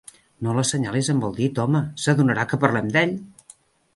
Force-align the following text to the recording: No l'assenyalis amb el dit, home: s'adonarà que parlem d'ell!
No 0.45 0.53
l'assenyalis 0.59 1.09
amb 1.13 1.27
el 1.27 1.35
dit, 1.41 1.61
home: 1.65 1.83
s'adonarà 2.05 2.45
que 2.53 2.61
parlem 2.65 2.91
d'ell! 2.97 3.13